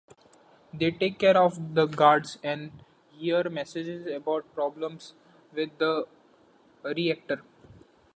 They 0.73 0.89
take 0.89 1.19
care 1.19 1.37
of 1.37 1.75
the 1.75 1.85
guards, 1.85 2.39
and 2.43 2.71
hear 3.11 3.47
messages 3.51 4.07
about 4.07 4.51
problems 4.55 5.13
with 5.53 5.77
the 5.77 6.07
reactor. 6.83 7.43